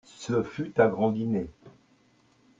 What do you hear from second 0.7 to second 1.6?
un grand dîner.